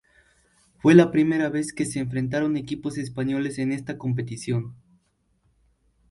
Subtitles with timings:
[0.79, 4.75] Fue la primera vez que se enfrentaron equipos españoles en esta competición.